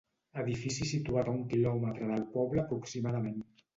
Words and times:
Edifici 0.43 0.87
situat 0.91 1.29
a 1.29 1.35
un 1.39 1.43
quilòmetre 1.53 2.09
del 2.13 2.25
poble 2.39 2.63
aproximadament. 2.67 3.39